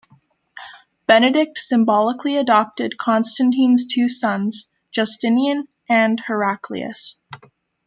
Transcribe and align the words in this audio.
Benedict 1.05 1.59
symbolically 1.59 2.35
adopted 2.37 2.97
Constantine's 2.97 3.85
two 3.85 4.09
sons 4.09 4.67
Justinian 4.89 5.67
and 5.87 6.19
Heraclius. 6.19 7.19